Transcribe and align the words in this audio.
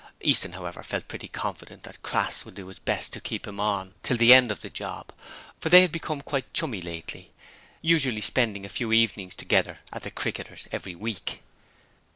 Easton, 0.21 0.53
however, 0.53 0.81
felt 0.81 1.07
pretty 1.07 1.27
confident 1.27 1.83
that 1.83 2.01
Crass 2.01 2.43
would 2.43 2.55
do 2.55 2.65
his 2.69 2.79
best 2.79 3.13
to 3.13 3.19
get 3.19 3.45
him 3.45 3.57
kept 3.57 3.59
on 3.59 3.93
till 4.01 4.17
the 4.17 4.33
end 4.33 4.49
of 4.51 4.61
the 4.61 4.69
job, 4.71 5.11
for 5.59 5.69
they 5.69 5.83
had 5.83 5.91
become 5.91 6.21
quite 6.21 6.51
chummy 6.55 6.81
lately, 6.81 7.31
usually 7.83 8.21
spending 8.21 8.65
a 8.65 8.69
few 8.69 8.91
evenings 8.91 9.35
together 9.35 9.77
at 9.93 10.01
the 10.01 10.09
Cricketers 10.09 10.67
every 10.71 10.95
week. 10.95 11.43